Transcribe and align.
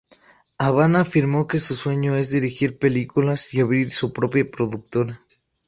Havana 0.57 1.01
afirmó 1.01 1.45
que 1.45 1.59
su 1.59 1.75
sueño 1.75 2.15
es 2.17 2.31
dirigir 2.31 2.79
películas 2.79 3.53
y 3.53 3.59
abrir 3.61 3.91
su 3.91 4.11
propia 4.11 4.43
productora. 4.49 5.21